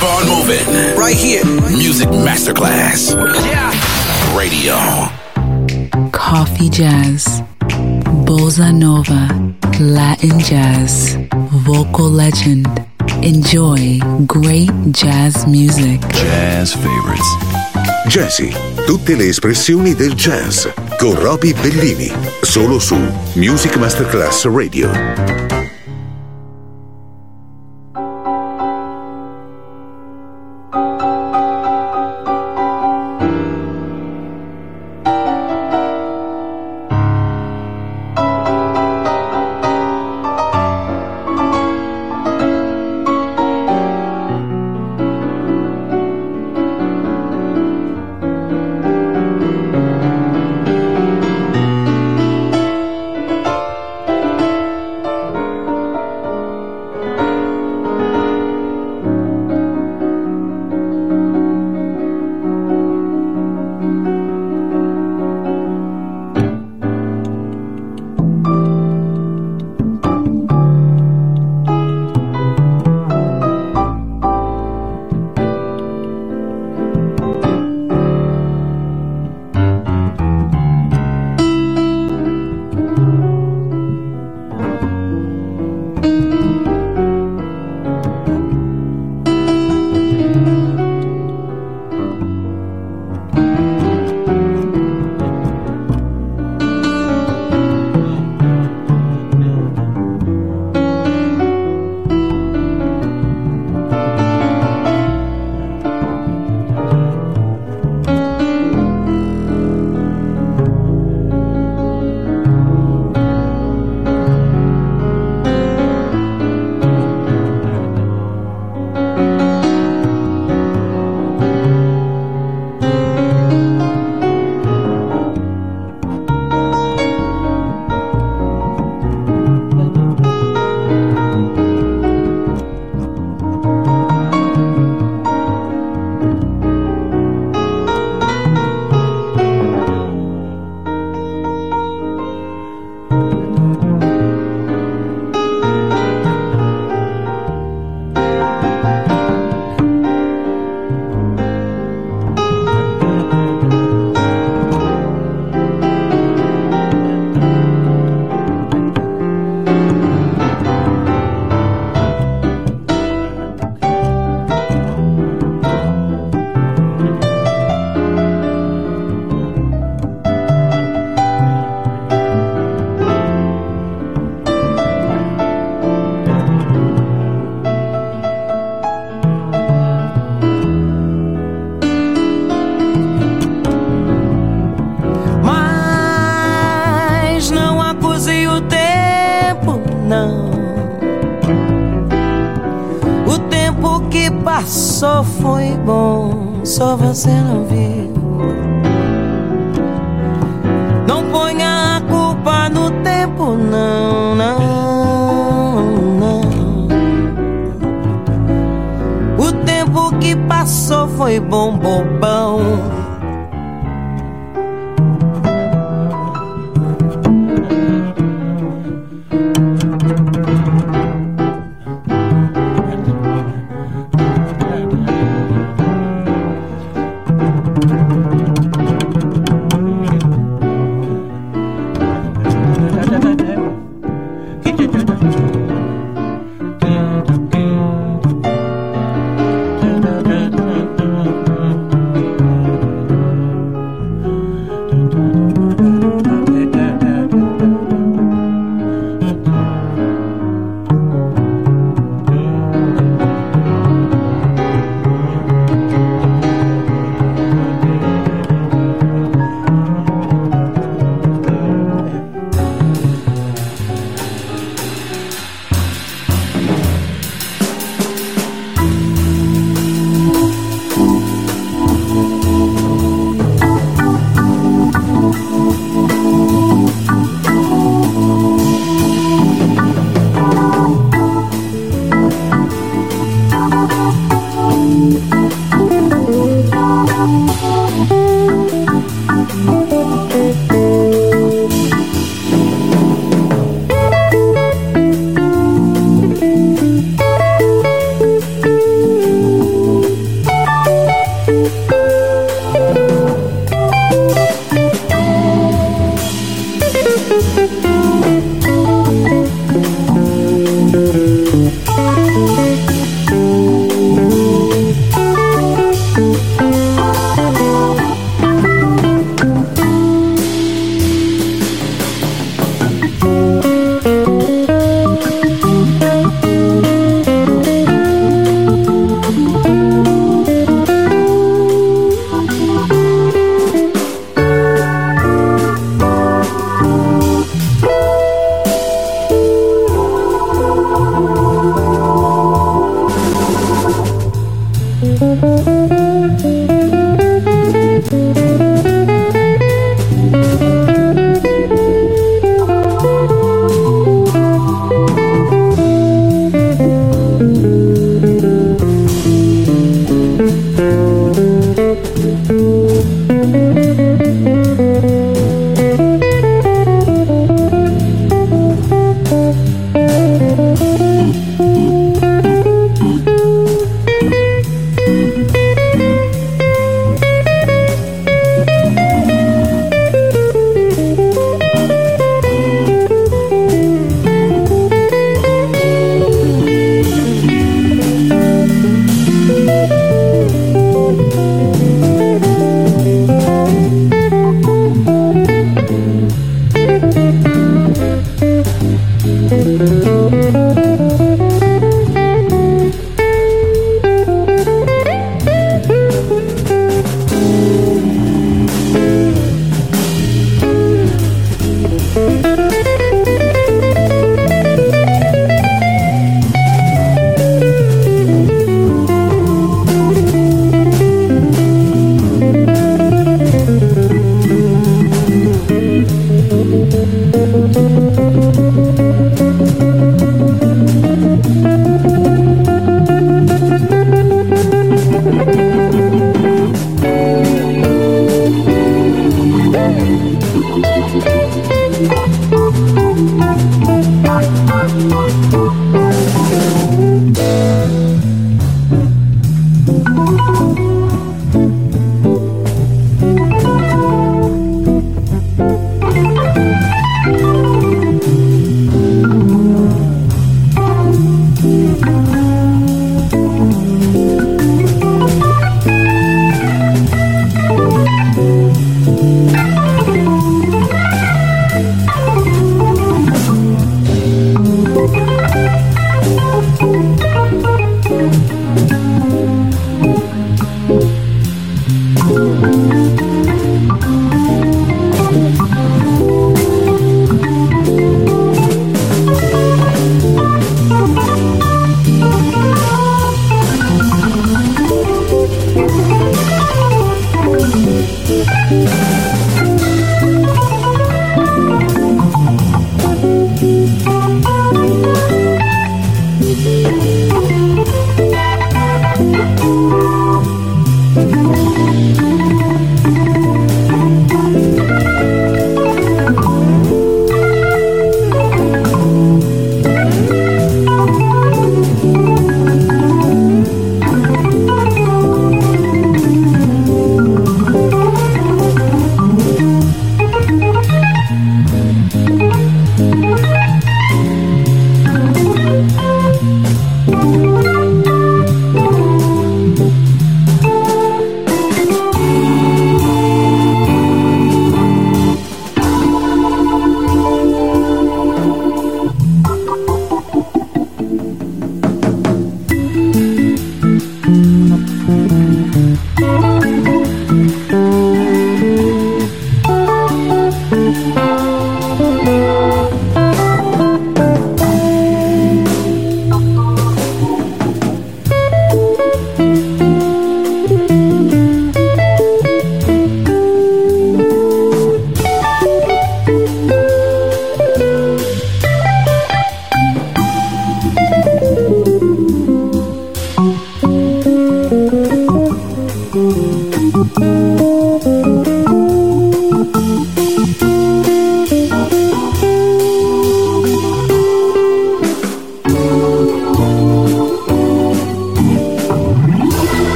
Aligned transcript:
Keep 0.00 0.08
on 0.08 0.26
moving. 0.28 0.96
Right 0.96 1.14
here. 1.14 1.44
Music 1.44 2.08
Masterclass. 2.08 3.12
Yeah. 3.44 3.70
Radio. 4.34 4.74
Coffee 6.10 6.70
Jazz. 6.70 7.42
Bossa 8.24 8.72
Nova. 8.72 9.28
Latin 9.78 10.38
Jazz. 10.38 11.16
Vocal 11.66 12.08
Legend. 12.08 12.66
Enjoy 13.22 13.98
great 14.26 14.70
jazz 14.90 15.44
music. 15.44 16.00
Jazz 16.12 16.72
favorites. 16.72 17.28
Jazzy, 18.06 18.54
tutte 18.86 19.14
le 19.14 19.26
espressioni 19.26 19.94
del 19.94 20.14
jazz 20.14 20.66
con 20.96 21.14
Roby 21.14 21.52
Bellini, 21.52 22.10
solo 22.40 22.78
su 22.78 22.96
Music 23.34 23.76
Masterclass 23.76 24.46
Radio. 24.46 25.49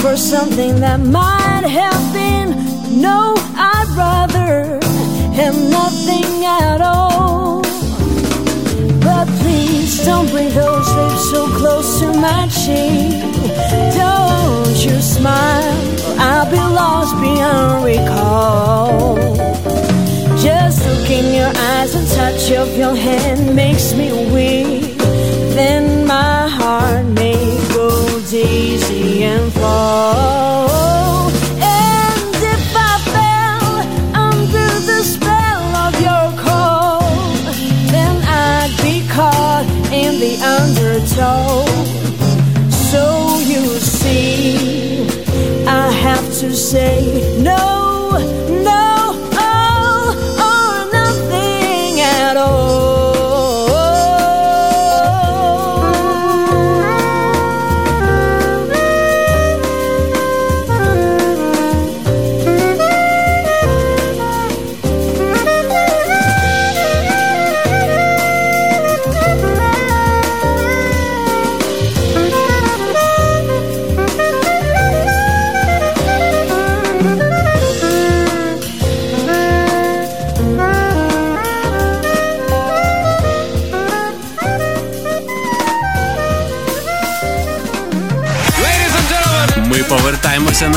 for 0.00 0.16
something 0.16 0.80
that 0.80 0.98
might 1.00 1.66
have 1.68 2.02
been. 2.14 2.48
No, 3.00 3.34
I'd 3.54 3.88
rather 3.96 4.80
have 5.34 5.56
nothing 5.78 6.44
at 6.44 6.80
all. 6.80 7.60
But 9.00 9.26
please 9.40 10.02
don't 10.04 10.28
bring 10.30 10.48
those 10.54 10.88
lips 10.94 11.30
so 11.30 11.46
close 11.58 12.00
to 12.00 12.06
my 12.14 12.48
cheek. 12.48 13.12
Don't 13.94 14.78
you 14.86 14.96
smile, 15.00 15.76
I'll 16.18 16.50
be 16.50 16.64
lost 16.80 17.14
beyond 17.20 17.84
recall. 17.84 19.16
Just 20.38 20.78
look 20.86 21.10
in 21.10 21.34
your 21.34 21.52
eyes 21.72 21.94
and 21.94 22.08
touch 22.08 22.50
of 22.52 22.74
your 22.76 22.94
hand 22.94 23.54
makes 23.54 23.92
me 23.92 24.08
weak. 24.32 24.96
Then 25.56 26.06
my 26.06 26.39
Love. 29.60 30.19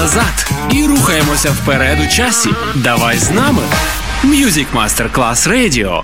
Назад 0.04 0.52
і 0.72 0.86
рухаємося 0.86 1.52
вперед 1.52 2.00
у 2.06 2.08
часі. 2.08 2.50
Давай 2.76 3.18
з 3.18 3.32
нами. 3.32 3.62
Music 4.24 4.66
Masterclass 4.76 5.48
Radio. 5.48 6.02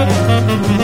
Thank 0.00 0.70
you. 0.70 0.79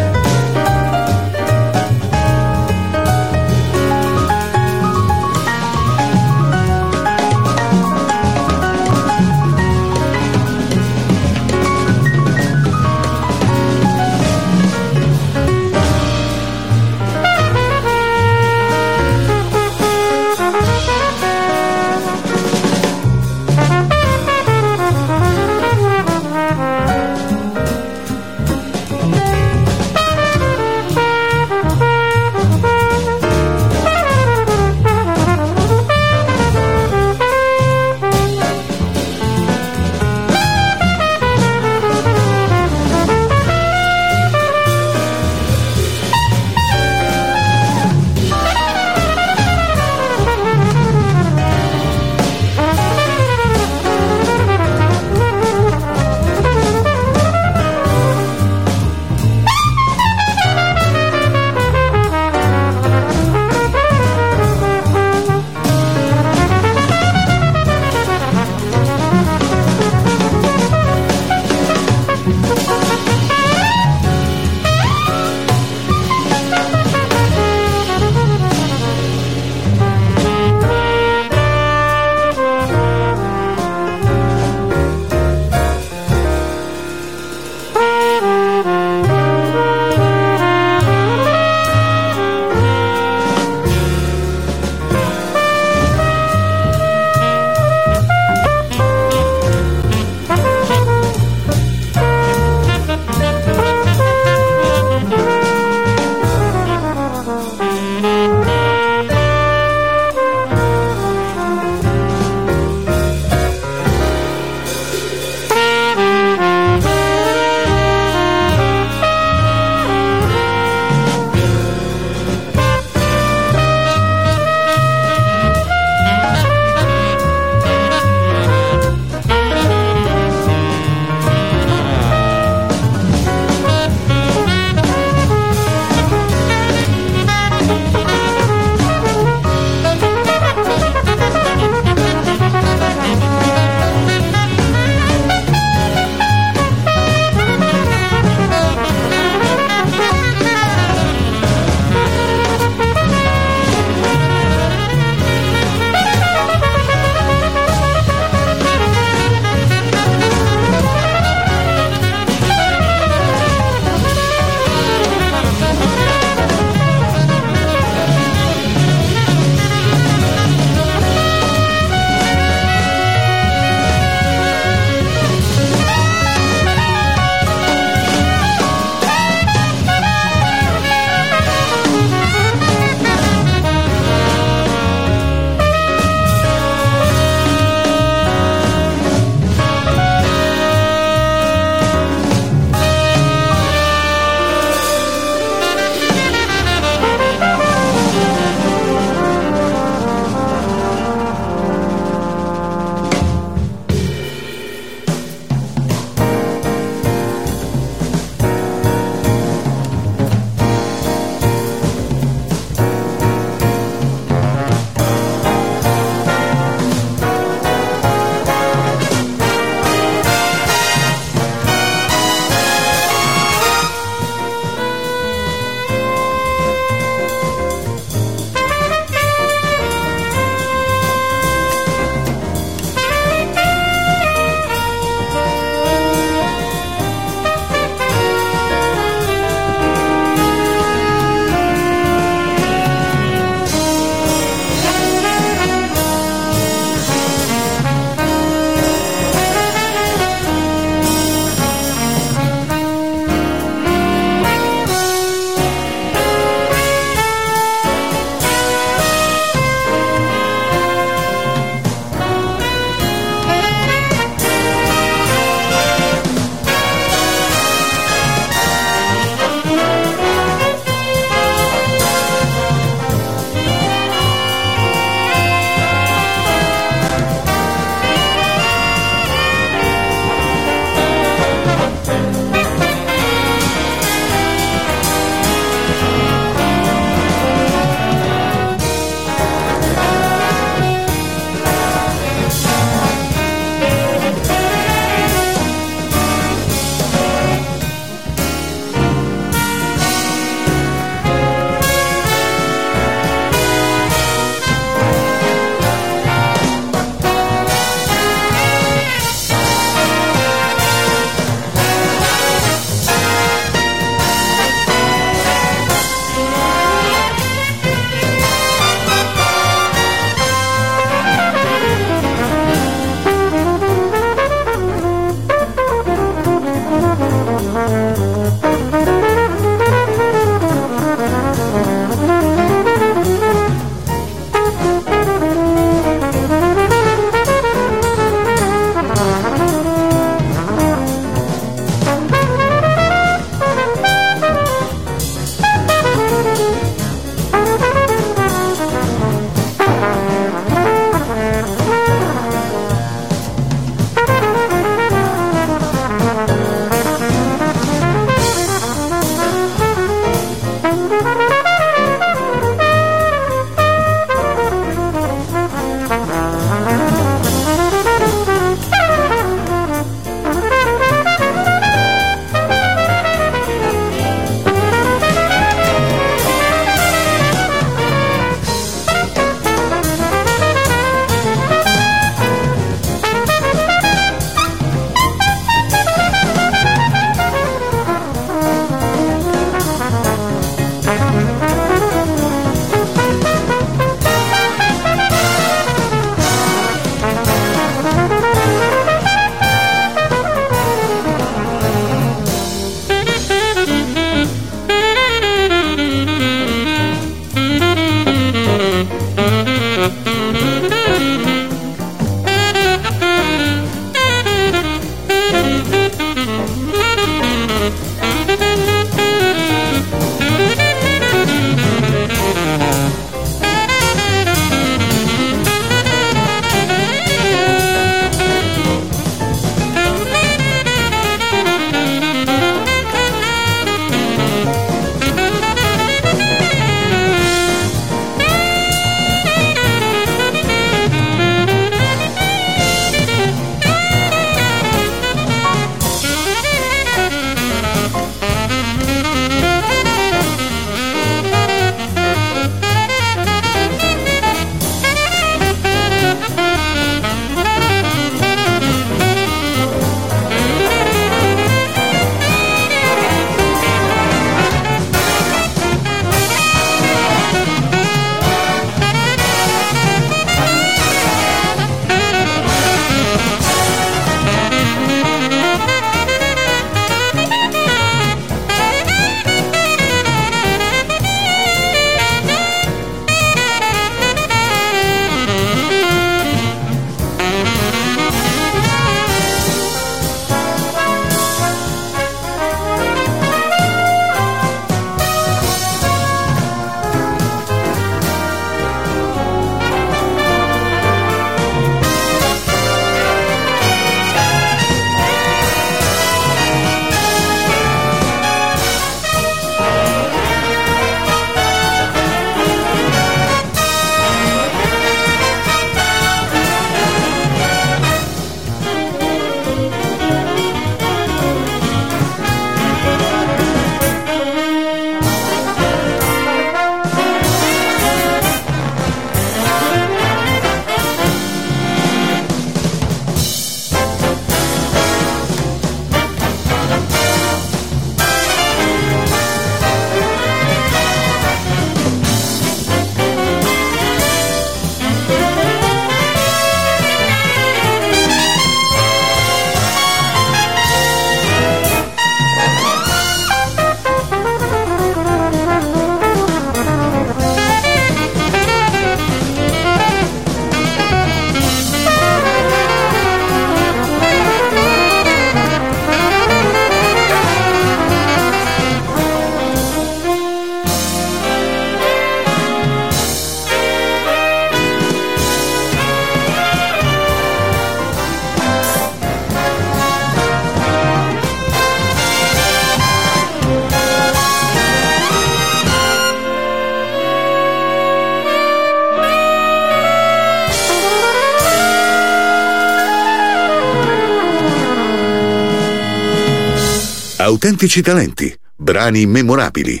Autentici 597.58 598.02
talenti, 598.02 598.56
brani 598.76 599.26
memorabili. 599.26 600.00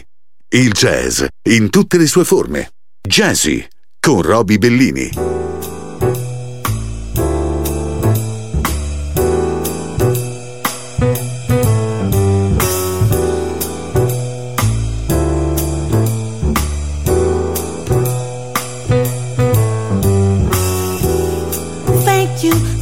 Il 0.50 0.70
jazz 0.70 1.24
in 1.48 1.70
tutte 1.70 1.98
le 1.98 2.06
sue 2.06 2.24
forme. 2.24 2.70
Jazzy 3.00 3.66
con 3.98 4.22
Roby 4.22 4.58
Bellini. 4.58 5.10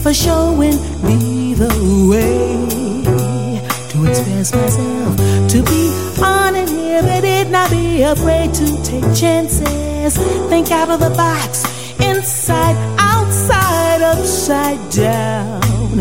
for 0.03 0.14
showing 0.14 0.79
me 1.03 1.55
the 1.55 2.07
way 2.09 2.46
myself, 4.53 5.17
to 5.49 5.63
be 5.63 5.91
uninhibited, 6.23 7.51
not 7.51 7.71
be 7.71 8.03
afraid 8.03 8.53
to 8.55 8.67
take 8.85 9.05
chances. 9.15 10.17
Think 10.49 10.71
out 10.71 10.89
of 10.91 11.01
the 11.01 11.11
box, 11.11 11.65
inside, 12.01 12.77
outside, 12.99 14.03
upside 14.03 14.79
down. 14.91 15.97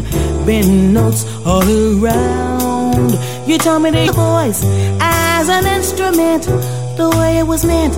Bend 0.46 0.94
notes 0.94 1.26
all 1.46 1.64
around. 1.64 3.12
You 3.48 3.58
told 3.58 3.84
me 3.84 3.92
the 3.92 4.12
voice 4.12 4.64
as 5.00 5.50
an 5.50 5.66
instrument, 5.66 6.44
the 6.98 7.10
way 7.20 7.40
it 7.40 7.48
was 7.48 7.66
meant, 7.66 7.94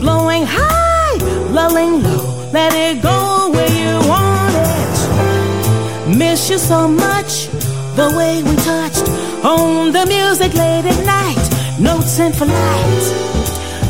blowing 0.00 0.44
high, 0.46 1.16
lulling 1.50 2.02
low. 2.02 2.50
Let 2.52 2.72
it 2.74 3.02
go 3.02 3.50
where 3.52 3.70
you 3.70 4.08
want 4.08 4.54
it. 4.56 6.18
Miss 6.18 6.50
you 6.50 6.58
so 6.58 6.88
much, 6.88 7.46
the 7.94 8.12
way 8.16 8.42
we 8.42 8.56
touched 8.56 9.21
on 9.42 9.92
the 9.92 10.06
music 10.06 10.54
late 10.54 10.84
at 10.84 11.04
night. 11.04 11.44
Notes 11.78 12.18
in 12.18 12.32
for 12.32 12.46
light. 12.46 13.04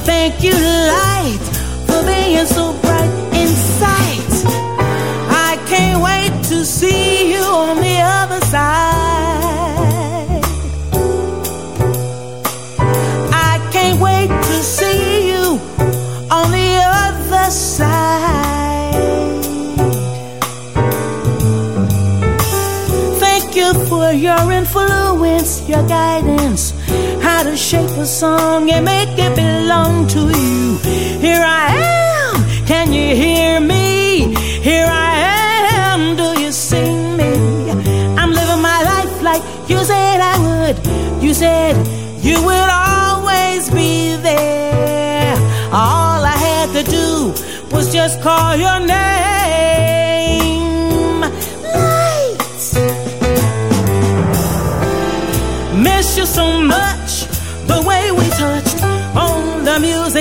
Thank 0.05 0.42
you, 0.42 0.53
light, 0.53 1.44
for 1.86 2.03
being 2.05 2.46
so 2.46 2.72
bright 2.80 3.12
in 3.40 3.48
sight. 3.80 4.32
I 5.48 5.59
can't 5.66 6.03
wait 6.03 6.44
to 6.44 6.64
see 6.64 7.32
you 7.32 7.42
on 7.42 7.76
the 7.76 7.98
other 8.00 8.40
side. 8.46 8.91
Your 25.69 25.87
guidance, 25.87 26.73
how 27.23 27.43
to 27.43 27.57
shape 27.57 27.91
a 27.91 28.07
song 28.07 28.71
and 28.71 28.85
make 28.85 29.19
it 29.19 29.35
belong 29.37 30.07
to 30.09 30.21
you. 30.21 30.79
Here 31.21 31.43
I 31.45 31.67
am, 31.77 32.67
can 32.67 32.93
you 32.93 33.15
hear 33.15 33.61
me? 33.61 34.35
Here 34.63 34.87
I 34.89 35.13
am, 35.91 36.17
do 36.17 36.41
you 36.41 36.53
see 36.53 36.91
me? 37.19 37.71
I'm 38.19 38.31
living 38.31 38.63
my 38.63 38.81
life 38.93 39.23
like 39.23 39.43
you 39.69 39.79
said 39.85 40.21
I 40.21 40.37
would. 40.47 41.23
You 41.23 41.35
said 41.35 41.75
you 42.23 42.43
would 42.43 42.71
always 42.71 43.71
be 43.71 44.17
there. 44.17 45.35
All 45.73 46.25
I 46.25 46.37
had 46.49 46.69
to 46.77 46.91
do 46.91 47.35
was 47.75 47.93
just 47.93 48.21
call 48.21 48.57
your 48.57 48.81
name. 48.81 49.32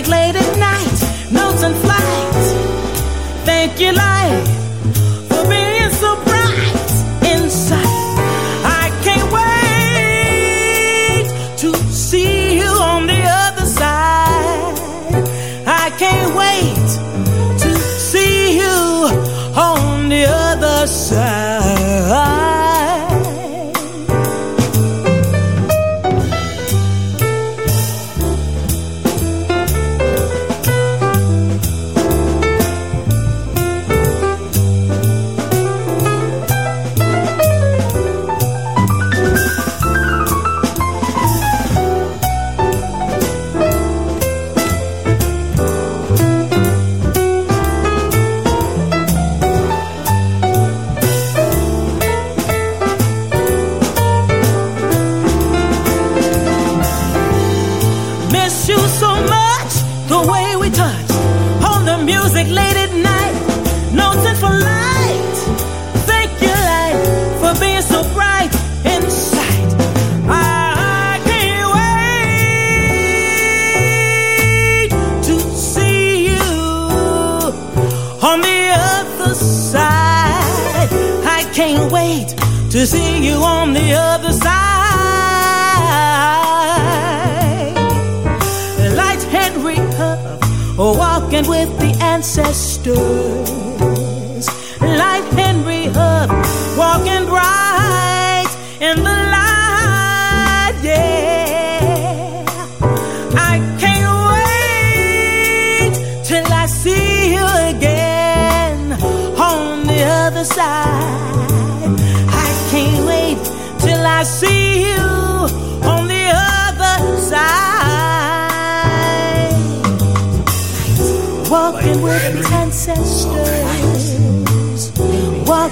Late 0.08 0.36
at 0.36 0.58
night, 0.58 0.81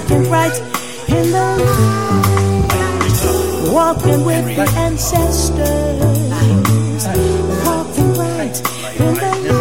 walking 0.09 0.31
right 0.31 0.59
in 1.09 1.31
the 1.31 1.57
light. 1.63 2.29
Walking 3.71 4.25
with 4.25 4.45
the 4.55 4.67
ancestors, 4.77 5.99
walking 7.63 8.13
right 8.17 8.57
in 8.99 9.13
the 9.13 9.49
my 9.53 9.58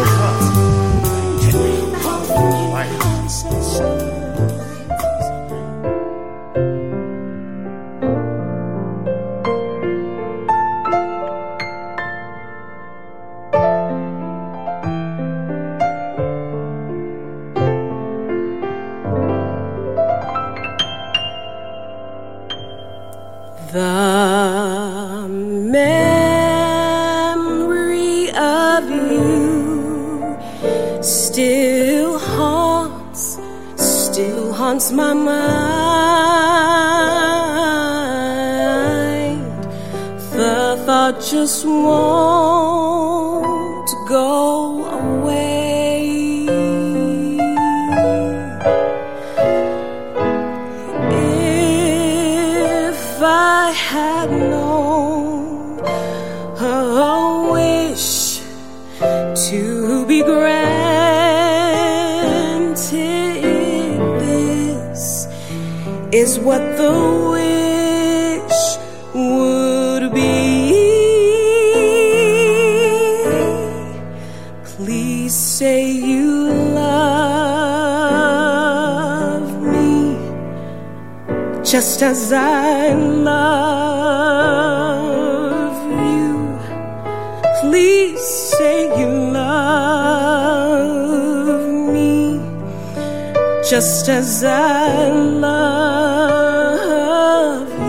as 94.09 94.43
I 94.43 95.09
love 95.11 95.69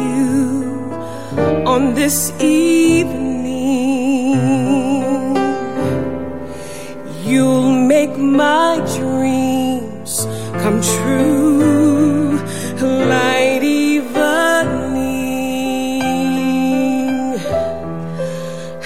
you 0.07 0.93
on 1.67 1.95
this 1.95 2.31
evening, 2.41 4.37
you'll 7.25 7.73
make 7.73 8.17
my 8.19 8.77
dreams 8.97 10.27
come 10.63 10.81
true. 10.83 11.39
Light 13.11 13.63
evening, 13.63 14.01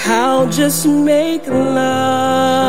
I'll 0.07 0.49
just 0.49 0.87
make 0.87 1.47
love. 1.47 2.64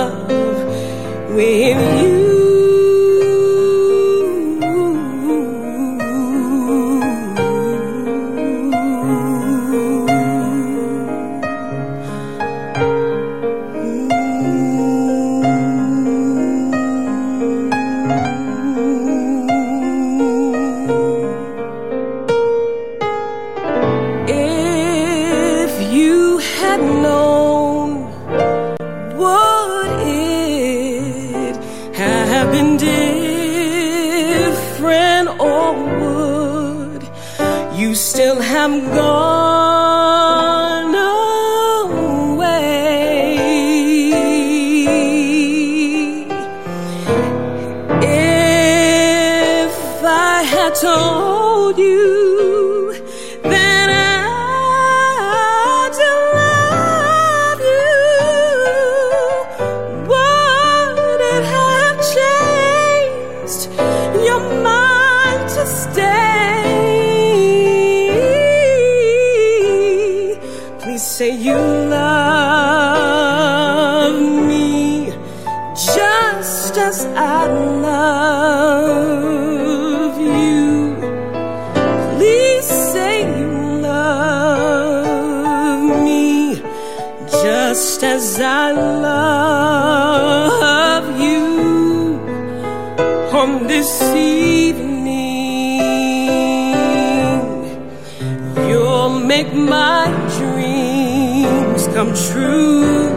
come 101.95 102.13
true, 102.13 103.07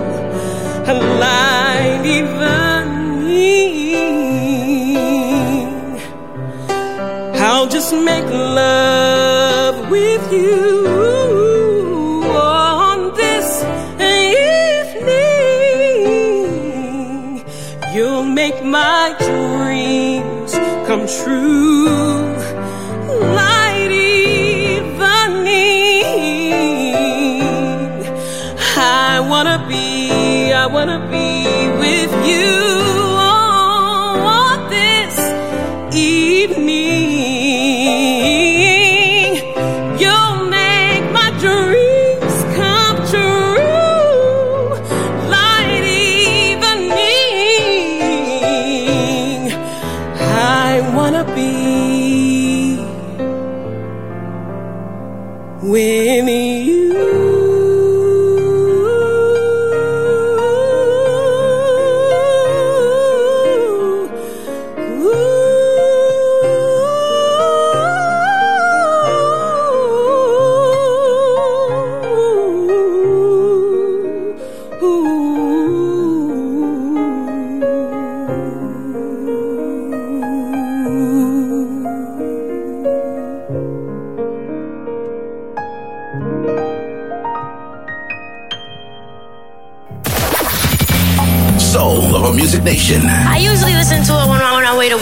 aligned 0.87 2.07
even. 2.07 2.39
I'll 7.41 7.67
just 7.67 7.93
make 7.93 8.25
love 8.27 9.91
with 9.91 10.33
you 10.33 10.87
on 12.37 13.13
this 13.17 13.65
evening. 14.95 15.25
You'll 17.93 18.23
make 18.23 18.63
my 18.63 19.17
dreams 19.19 20.53
come 20.87 21.05
true. 21.09 22.08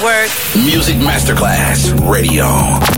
work. 0.03 0.31
Music 0.55 0.97
Masterclass 0.97 1.93
Radio. 2.09 2.96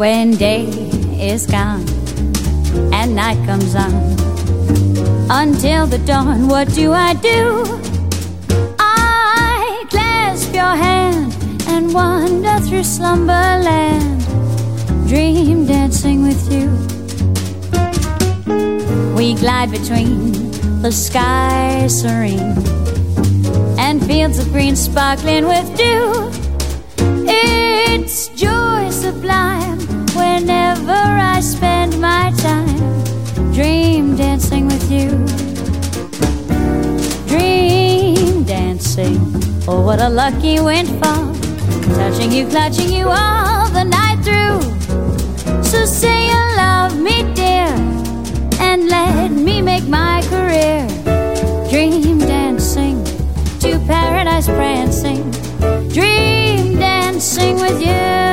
When 0.00 0.30
day 0.30 0.64
is 1.20 1.44
gone 1.44 1.84
and 2.90 3.14
night 3.14 3.36
comes 3.44 3.74
on. 3.74 3.92
Until 5.28 5.86
the 5.86 5.98
dawn, 6.06 6.48
what 6.48 6.72
do 6.72 6.92
I 6.92 7.12
do? 7.12 7.62
I 8.78 9.84
clasp 9.90 10.54
your 10.54 10.74
hand 10.86 11.36
and 11.68 11.92
wander 11.92 12.58
through 12.66 12.84
slumberland, 12.84 14.20
dream 15.06 15.66
dancing 15.66 16.22
with 16.22 16.50
you. 16.50 16.68
We 19.14 19.34
glide 19.34 19.70
between 19.70 20.32
the 20.80 20.92
sky 20.92 21.88
serene 21.88 22.56
and 23.78 24.02
fields 24.06 24.38
of 24.38 24.50
green 24.50 24.76
sparkling 24.76 25.44
with 25.46 25.66
dew. 25.76 26.30
It's 27.28 28.28
joy 28.28 28.88
sublime 28.88 29.59
whenever 30.20 31.02
I 31.34 31.40
spend 31.40 32.00
my 32.00 32.32
time 32.36 32.90
dream 33.52 34.16
dancing 34.16 34.66
with 34.66 34.90
you. 34.90 35.08
Dream 37.26 38.44
dancing, 38.44 39.18
oh, 39.68 39.82
what 39.86 40.00
a 40.00 40.08
lucky 40.08 40.60
windfall. 40.60 41.34
Touching 41.98 42.32
you, 42.32 42.46
clutching 42.48 42.90
you 42.90 43.06
all 43.08 43.68
the 43.78 43.84
night 43.84 44.18
through. 44.26 44.60
So 45.62 45.84
say 45.84 46.18
you 46.32 46.42
love 46.56 46.98
me, 46.98 47.16
dear, 47.34 47.72
and 48.68 48.88
let 48.88 49.30
me 49.30 49.60
make 49.62 49.86
my 49.88 50.22
career. 50.32 50.86
Dream 51.70 52.18
dancing 52.18 53.04
to 53.60 53.78
paradise 53.86 54.46
prancing. 54.46 55.22
Dream 55.88 56.78
dancing 56.78 57.56
with 57.56 57.80
you. 57.80 58.29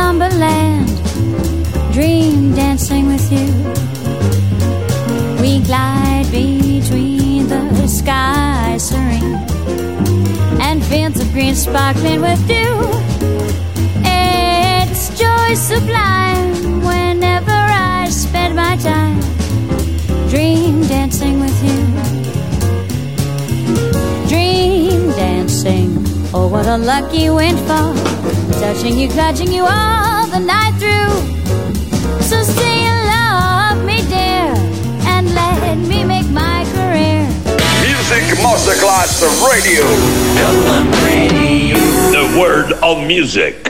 Slumberland, 0.00 0.88
dream 1.92 2.54
dancing 2.54 3.06
with 3.06 3.26
you. 3.30 3.48
We 5.42 5.60
glide 5.60 6.26
between 6.30 7.48
the 7.48 7.86
sky 7.86 8.78
serene 8.78 9.36
and 10.66 10.82
fields 10.84 11.20
of 11.20 11.30
green 11.32 11.54
sparkling 11.54 12.22
with 12.22 12.40
dew. 12.48 12.76
It's 14.06 15.02
joy 15.20 15.54
sublime 15.54 16.80
whenever 16.90 17.60
I 17.96 18.08
spend 18.10 18.56
my 18.56 18.76
time 18.76 19.20
dream 20.30 20.80
dancing 20.88 21.40
with 21.40 21.58
you. 21.68 21.80
Dream 24.32 25.10
dancing, 25.10 25.90
oh, 26.32 26.48
what 26.48 26.66
a 26.66 26.78
lucky 26.78 27.28
windfall. 27.28 28.19
Touching 28.60 28.98
you, 28.98 29.08
clutching 29.08 29.50
you 29.50 29.64
all 29.64 30.26
the 30.26 30.38
night 30.38 30.74
through. 30.78 31.08
So 32.22 32.42
say 32.42 32.84
you 32.84 32.92
love 33.08 33.82
me, 33.86 34.02
dear, 34.06 34.52
and 35.08 35.34
let 35.34 35.78
me 35.78 36.04
make 36.04 36.28
my 36.28 36.66
career. 36.74 37.24
Music 37.80 38.22
Masterclass 38.44 39.22
Radio. 39.50 39.86
The 42.12 42.38
word 42.38 42.72
of 42.82 43.06
music. 43.06 43.69